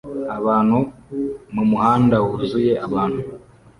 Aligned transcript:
Abantu 0.37 0.77
mumuhanda 1.53 2.15
wuzuye 2.25 2.73
abantu 2.85 3.21